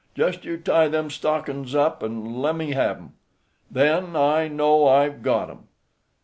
Just 0.15 0.45
you 0.45 0.57
tie 0.57 0.87
them 0.87 1.11
stockin's 1.11 1.75
up 1.75 2.01
an' 2.01 2.41
lemme 2.41 2.71
have 2.71 2.97
'em. 2.97 3.13
Then 3.69 4.15
I 4.15 4.47
know 4.47 4.87
I've 4.87 5.21
got 5.21 5.51
'em." 5.51 5.67